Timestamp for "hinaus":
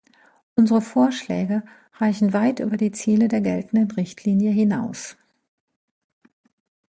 4.51-5.15